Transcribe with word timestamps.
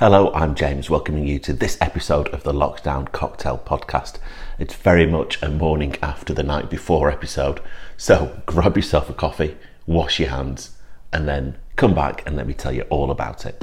Hello, 0.00 0.32
I'm 0.34 0.56
James, 0.56 0.90
welcoming 0.90 1.24
you 1.24 1.38
to 1.38 1.52
this 1.52 1.78
episode 1.80 2.26
of 2.30 2.42
the 2.42 2.52
Lockdown 2.52 3.12
Cocktail 3.12 3.62
Podcast. 3.64 4.18
It's 4.58 4.74
very 4.74 5.06
much 5.06 5.40
a 5.40 5.48
morning 5.48 5.94
after 6.02 6.34
the 6.34 6.42
night 6.42 6.68
before 6.68 7.08
episode, 7.08 7.60
so 7.96 8.42
grab 8.44 8.76
yourself 8.76 9.08
a 9.08 9.12
coffee, 9.12 9.56
wash 9.86 10.18
your 10.18 10.30
hands, 10.30 10.76
and 11.12 11.28
then 11.28 11.58
come 11.76 11.94
back 11.94 12.26
and 12.26 12.34
let 12.34 12.48
me 12.48 12.54
tell 12.54 12.72
you 12.72 12.82
all 12.90 13.12
about 13.12 13.46
it. 13.46 13.62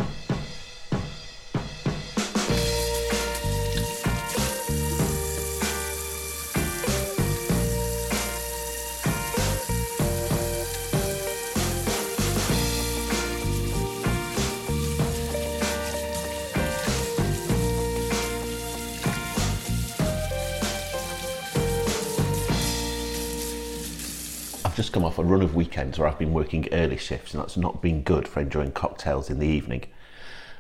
I've 24.72 24.78
just 24.78 24.94
come 24.94 25.04
off 25.04 25.18
a 25.18 25.24
run 25.26 25.42
of 25.42 25.54
weekends 25.54 26.00
where 26.00 26.08
I've 26.08 26.18
been 26.18 26.32
working 26.32 26.66
early 26.72 26.96
shifts, 26.96 27.34
and 27.34 27.44
that's 27.44 27.58
not 27.58 27.82
been 27.82 28.04
good 28.04 28.26
for 28.26 28.40
enjoying 28.40 28.72
cocktails 28.72 29.30
in 29.30 29.38
the 29.38 29.46
evening. 29.46 29.84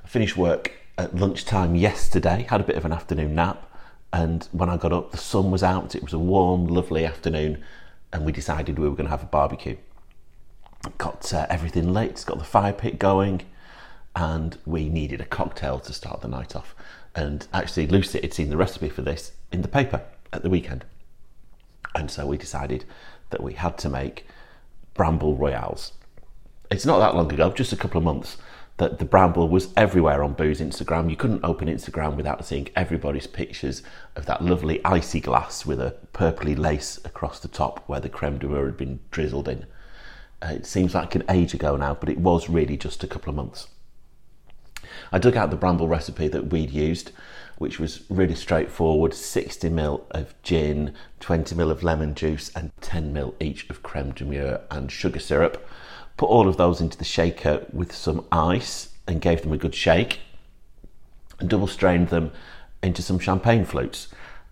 I 0.03 0.07
finished 0.09 0.35
work 0.35 0.73
at 0.97 1.15
lunchtime 1.15 1.75
yesterday, 1.75 2.45
had 2.49 2.59
a 2.59 2.65
bit 2.65 2.75
of 2.75 2.83
an 2.83 2.91
afternoon 2.91 3.35
nap, 3.35 3.71
and 4.11 4.49
when 4.51 4.67
I 4.67 4.75
got 4.75 4.91
up, 4.91 5.11
the 5.11 5.17
sun 5.17 5.49
was 5.49 5.63
out. 5.63 5.95
It 5.95 6.03
was 6.03 6.11
a 6.11 6.19
warm, 6.19 6.67
lovely 6.67 7.05
afternoon, 7.05 7.63
and 8.11 8.25
we 8.25 8.33
decided 8.33 8.77
we 8.77 8.89
were 8.89 8.97
going 8.97 9.05
to 9.05 9.11
have 9.11 9.23
a 9.23 9.27
barbecue. 9.27 9.77
Got 10.97 11.33
uh, 11.33 11.47
everything 11.49 11.93
lit, 11.93 12.21
got 12.27 12.37
the 12.37 12.43
fire 12.43 12.73
pit 12.73 12.99
going, 12.99 13.43
and 14.13 14.57
we 14.65 14.89
needed 14.89 15.21
a 15.21 15.25
cocktail 15.25 15.79
to 15.79 15.93
start 15.93 16.19
the 16.19 16.27
night 16.27 16.53
off. 16.53 16.75
And 17.15 17.47
actually, 17.53 17.87
Lucy 17.87 18.19
had 18.19 18.33
seen 18.33 18.49
the 18.49 18.57
recipe 18.57 18.89
for 18.89 19.03
this 19.03 19.31
in 19.53 19.61
the 19.61 19.69
paper 19.69 20.01
at 20.33 20.43
the 20.43 20.49
weekend. 20.49 20.83
And 21.95 22.11
so 22.11 22.27
we 22.27 22.35
decided 22.37 22.83
that 23.31 23.43
we 23.43 23.53
had 23.53 23.77
to 23.79 23.89
make 23.89 24.27
Bramble 24.93 25.35
Royales. 25.35 25.93
It's 26.69 26.85
not 26.85 26.99
that 26.99 27.15
long 27.15 27.31
ago, 27.31 27.51
just 27.51 27.73
a 27.73 27.77
couple 27.77 27.97
of 27.97 28.03
months, 28.03 28.37
that 28.77 28.99
the 28.99 29.05
Bramble 29.05 29.49
was 29.49 29.69
everywhere 29.75 30.23
on 30.23 30.33
Boo's 30.33 30.61
Instagram. 30.61 31.09
You 31.09 31.15
couldn't 31.15 31.43
open 31.43 31.67
Instagram 31.67 32.15
without 32.15 32.45
seeing 32.45 32.69
everybody's 32.75 33.27
pictures 33.27 33.83
of 34.15 34.25
that 34.25 34.43
lovely 34.43 34.83
icy 34.83 35.19
glass 35.19 35.65
with 35.65 35.79
a 35.79 35.95
purpley 36.13 36.57
lace 36.57 36.99
across 37.05 37.39
the 37.39 37.47
top 37.47 37.83
where 37.87 37.99
the 37.99 38.09
creme 38.09 38.37
de 38.37 38.47
mure 38.47 38.65
had 38.65 38.77
been 38.77 38.99
drizzled 39.11 39.47
in. 39.47 39.65
Uh, 40.41 40.53
it 40.53 40.65
seems 40.65 40.95
like 40.95 41.13
an 41.13 41.23
age 41.29 41.53
ago 41.53 41.75
now, 41.75 41.93
but 41.93 42.09
it 42.09 42.17
was 42.17 42.49
really 42.49 42.77
just 42.77 43.03
a 43.03 43.07
couple 43.07 43.29
of 43.29 43.35
months. 43.35 43.67
I 45.11 45.19
dug 45.19 45.35
out 45.35 45.49
the 45.49 45.55
bramble 45.55 45.87
recipe 45.87 46.27
that 46.29 46.47
we'd 46.47 46.71
used, 46.71 47.11
which 47.57 47.79
was 47.79 48.03
really 48.09 48.35
straightforward 48.35 49.13
60 49.13 49.69
ml 49.69 50.03
of 50.11 50.33
gin, 50.41 50.93
20 51.19 51.55
ml 51.55 51.71
of 51.71 51.83
lemon 51.83 52.15
juice, 52.15 52.51
and 52.55 52.71
10 52.81 53.13
ml 53.13 53.35
each 53.39 53.69
of 53.69 53.83
creme 53.83 54.11
de 54.11 54.25
mure 54.25 54.61
and 54.71 54.91
sugar 54.91 55.19
syrup. 55.19 55.67
Put 56.17 56.29
all 56.29 56.47
of 56.47 56.57
those 56.57 56.81
into 56.81 56.97
the 56.97 57.03
shaker 57.03 57.65
with 57.71 57.93
some 57.93 58.25
ice 58.31 58.89
and 59.07 59.21
gave 59.21 59.41
them 59.43 59.53
a 59.53 59.57
good 59.57 59.75
shake, 59.75 60.21
and 61.39 61.49
double 61.49 61.67
strained 61.67 62.09
them 62.09 62.31
into 62.81 63.01
some 63.01 63.19
champagne 63.19 63.65
flutes. 63.65 64.07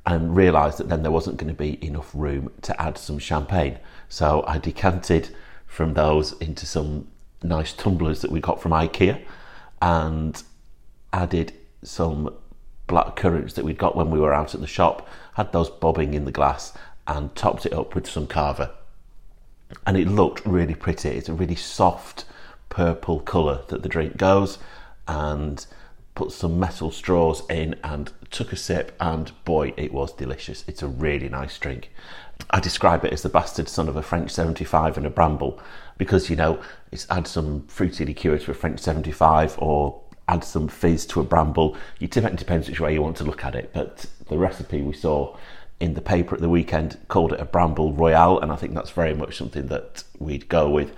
And 0.05 0.35
realised 0.35 0.79
that 0.79 0.89
then 0.89 1.03
there 1.03 1.11
wasn't 1.11 1.37
going 1.37 1.53
to 1.53 1.57
be 1.57 1.83
enough 1.85 2.09
room 2.15 2.51
to 2.63 2.81
add 2.81 2.97
some 2.97 3.19
champagne. 3.19 3.77
So 4.07 4.43
I 4.47 4.57
decanted 4.57 5.35
from 5.67 5.93
those 5.93 6.33
into 6.39 6.65
some 6.65 7.07
nice 7.43 7.73
tumblers 7.73 8.21
that 8.21 8.31
we 8.31 8.39
got 8.39 8.61
from 8.61 8.71
IKEA 8.71 9.23
and 9.81 10.41
added 11.13 11.53
some 11.83 12.33
black 12.87 13.15
currants 13.15 13.53
that 13.53 13.65
we'd 13.65 13.77
got 13.77 13.95
when 13.95 14.09
we 14.09 14.19
were 14.19 14.33
out 14.33 14.53
at 14.55 14.61
the 14.61 14.67
shop, 14.67 15.07
had 15.35 15.51
those 15.51 15.69
bobbing 15.69 16.13
in 16.13 16.25
the 16.25 16.31
glass, 16.31 16.73
and 17.07 17.35
topped 17.35 17.65
it 17.65 17.73
up 17.73 17.95
with 17.95 18.07
some 18.07 18.27
cava. 18.27 18.71
And 19.85 19.95
it 19.97 20.07
looked 20.07 20.45
really 20.45 20.75
pretty. 20.75 21.09
It's 21.09 21.29
a 21.29 21.33
really 21.33 21.55
soft 21.55 22.25
purple 22.69 23.19
colour 23.19 23.61
that 23.67 23.83
the 23.83 23.89
drink 23.89 24.17
goes, 24.17 24.57
and 25.07 25.65
put 26.15 26.31
some 26.31 26.59
metal 26.59 26.91
straws 26.91 27.43
in 27.49 27.75
and 27.83 28.11
took 28.29 28.51
a 28.51 28.55
sip, 28.55 28.95
and 28.99 29.31
boy, 29.45 29.73
it 29.77 29.93
was 29.93 30.11
delicious. 30.13 30.63
It's 30.67 30.83
a 30.83 30.87
really 30.87 31.29
nice 31.29 31.57
drink. 31.57 31.91
I 32.51 32.59
describe 32.59 33.05
it 33.05 33.13
as 33.13 33.21
the 33.21 33.29
bastard 33.29 33.69
son 33.69 33.89
of 33.89 33.95
a 33.95 34.01
French 34.01 34.31
75 34.31 34.97
and 34.97 35.05
a 35.05 35.09
bramble 35.09 35.59
because, 35.97 36.29
you 36.29 36.35
know, 36.35 36.61
it's 36.91 37.05
add 37.09 37.27
some 37.27 37.67
fruity 37.67 38.05
liqueur 38.05 38.37
to 38.37 38.51
a 38.51 38.53
French 38.53 38.79
75 38.79 39.57
or 39.59 40.01
add 40.27 40.43
some 40.43 40.67
fizz 40.67 41.05
to 41.07 41.19
a 41.19 41.23
bramble. 41.23 41.75
It 41.99 42.11
depends 42.11 42.69
which 42.69 42.79
way 42.79 42.93
you 42.93 43.01
want 43.01 43.17
to 43.17 43.23
look 43.23 43.43
at 43.43 43.55
it, 43.55 43.71
but 43.73 44.05
the 44.27 44.37
recipe 44.37 44.81
we 44.81 44.93
saw 44.93 45.35
in 45.79 45.93
the 45.93 46.01
paper 46.01 46.35
at 46.35 46.41
the 46.41 46.49
weekend 46.49 46.97
called 47.07 47.33
it 47.33 47.39
a 47.39 47.45
bramble 47.45 47.93
royale, 47.93 48.39
and 48.39 48.51
I 48.51 48.55
think 48.55 48.73
that's 48.73 48.91
very 48.91 49.13
much 49.13 49.37
something 49.37 49.67
that 49.67 50.03
we'd 50.19 50.49
go 50.49 50.69
with. 50.69 50.93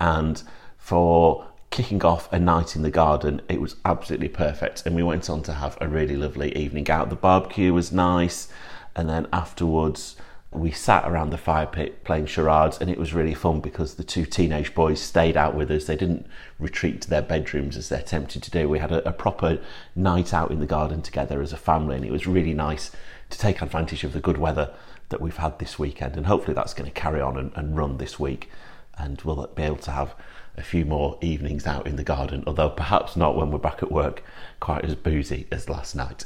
And 0.00 0.42
for 0.78 1.46
kicking 1.72 2.04
off 2.04 2.32
a 2.32 2.38
night 2.38 2.76
in 2.76 2.82
the 2.82 2.90
garden, 2.90 3.40
it 3.48 3.60
was 3.60 3.76
absolutely 3.84 4.28
perfect. 4.28 4.86
And 4.86 4.94
we 4.94 5.02
went 5.02 5.28
on 5.28 5.42
to 5.44 5.54
have 5.54 5.76
a 5.80 5.88
really 5.88 6.16
lovely 6.16 6.56
evening 6.56 6.88
out. 6.88 7.10
The 7.10 7.16
barbecue 7.16 7.72
was 7.72 7.90
nice, 7.90 8.48
and 8.94 9.08
then 9.08 9.26
afterwards, 9.32 10.14
we 10.52 10.70
sat 10.70 11.08
around 11.08 11.30
the 11.30 11.38
fire 11.38 11.66
pit 11.66 12.04
playing 12.04 12.26
charades 12.26 12.76
and 12.78 12.90
it 12.90 12.98
was 12.98 13.14
really 13.14 13.32
fun 13.32 13.58
because 13.60 13.94
the 13.94 14.04
two 14.04 14.26
teenage 14.26 14.74
boys 14.74 15.00
stayed 15.00 15.34
out 15.34 15.54
with 15.54 15.70
us 15.70 15.86
they 15.86 15.96
didn't 15.96 16.26
retreat 16.58 17.00
to 17.00 17.08
their 17.08 17.22
bedrooms 17.22 17.74
as 17.74 17.88
they're 17.88 18.02
tempted 18.02 18.42
to 18.42 18.50
do 18.50 18.68
we 18.68 18.78
had 18.78 18.92
a, 18.92 19.08
a, 19.08 19.12
proper 19.12 19.58
night 19.96 20.34
out 20.34 20.50
in 20.50 20.60
the 20.60 20.66
garden 20.66 21.00
together 21.00 21.40
as 21.40 21.54
a 21.54 21.56
family 21.56 21.96
and 21.96 22.04
it 22.04 22.12
was 22.12 22.26
really 22.26 22.52
nice 22.52 22.90
to 23.30 23.38
take 23.38 23.62
advantage 23.62 24.04
of 24.04 24.12
the 24.12 24.20
good 24.20 24.36
weather 24.36 24.70
that 25.08 25.22
we've 25.22 25.38
had 25.38 25.58
this 25.58 25.78
weekend 25.78 26.18
and 26.18 26.26
hopefully 26.26 26.54
that's 26.54 26.74
going 26.74 26.90
to 26.90 27.00
carry 27.00 27.22
on 27.22 27.38
and, 27.38 27.50
and 27.56 27.74
run 27.74 27.96
this 27.96 28.20
week 28.20 28.50
and 28.98 29.22
we'll 29.22 29.46
be 29.54 29.62
able 29.62 29.76
to 29.76 29.90
have 29.90 30.14
a 30.56 30.62
few 30.62 30.84
more 30.84 31.18
evenings 31.20 31.66
out 31.66 31.86
in 31.86 31.96
the 31.96 32.04
garden 32.04 32.44
although 32.46 32.70
perhaps 32.70 33.16
not 33.16 33.36
when 33.36 33.50
we're 33.50 33.58
back 33.58 33.82
at 33.82 33.90
work 33.90 34.22
quite 34.60 34.84
as 34.84 34.94
boozy 34.94 35.46
as 35.50 35.68
last 35.68 35.94
night 35.94 36.24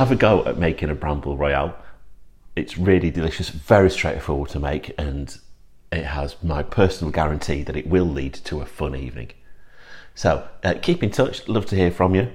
have 0.00 0.10
a 0.10 0.16
go 0.16 0.42
at 0.46 0.56
making 0.56 0.88
a 0.88 0.94
bramble 0.94 1.36
royale. 1.36 1.76
It's 2.56 2.78
really 2.78 3.10
delicious, 3.10 3.50
very 3.50 3.90
straightforward 3.90 4.48
to 4.52 4.58
make, 4.58 4.94
and 4.96 5.38
it 5.92 6.06
has 6.06 6.42
my 6.42 6.62
personal 6.62 7.12
guarantee 7.12 7.62
that 7.64 7.76
it 7.76 7.86
will 7.86 8.06
lead 8.06 8.32
to 8.32 8.62
a 8.62 8.64
fun 8.64 8.96
evening. 8.96 9.32
So 10.14 10.48
uh, 10.64 10.76
keep 10.80 11.02
in 11.02 11.10
touch, 11.10 11.46
love 11.48 11.66
to 11.66 11.76
hear 11.76 11.90
from 11.90 12.14
you. 12.14 12.32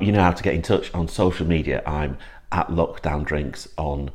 You 0.00 0.10
know 0.10 0.20
how 0.20 0.32
to 0.32 0.42
get 0.42 0.54
in 0.54 0.62
touch 0.62 0.92
on 0.92 1.06
social 1.06 1.46
media. 1.46 1.80
I'm 1.86 2.18
at 2.50 2.70
Lockdown 2.70 3.24
Drinks 3.24 3.68
on 3.76 4.10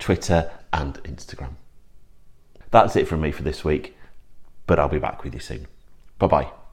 Twitter 0.00 0.50
and 0.72 0.94
Instagram. 1.04 1.54
That's 2.70 2.96
it 2.96 3.08
from 3.08 3.20
me 3.20 3.30
for 3.30 3.42
this 3.42 3.64
week, 3.64 3.96
but 4.66 4.78
I'll 4.78 4.88
be 4.88 4.98
back 4.98 5.24
with 5.24 5.34
you 5.34 5.40
soon. 5.40 5.66
Bye 6.18 6.26
bye. 6.26 6.65